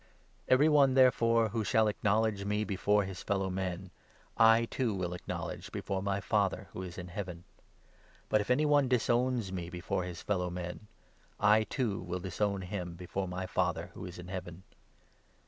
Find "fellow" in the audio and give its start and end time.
3.21-3.51, 10.23-10.49